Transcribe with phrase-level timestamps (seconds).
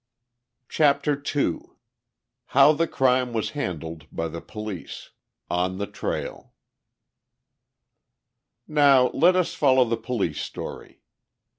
[0.67, 1.59] CHAPTER II
[2.57, 6.55] HOW THE CRIME WAS HANDLED BY THE POLICE—ON THE TRAIL
[8.67, 11.03] Now, let us follow the police story.